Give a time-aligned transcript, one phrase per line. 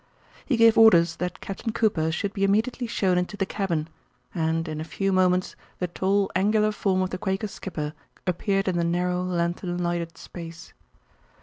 [0.47, 3.87] He gave orders that Captain Cooper should be immediately shown into the cabin,
[4.33, 7.93] and in a few moments the tall, angular form of the Quaker skipper
[8.25, 10.73] appeared in the narrow, lanthorn lighted space.